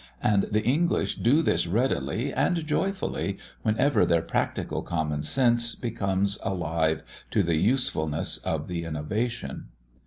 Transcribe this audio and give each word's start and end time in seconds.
And 0.23 0.47
the 0.49 0.63
English 0.63 1.17
do 1.19 1.43
this 1.43 1.67
readily 1.67 2.33
and 2.33 2.65
joyfully, 2.65 3.37
whenever 3.61 4.03
their 4.03 4.23
practical 4.23 4.81
common 4.81 5.21
sense 5.21 5.75
becomes 5.75 6.39
alive 6.41 7.03
to 7.29 7.43
the 7.43 7.57
usefulness 7.57 8.37
of 8.39 8.67
an 8.71 8.77
innovation. 8.77 9.67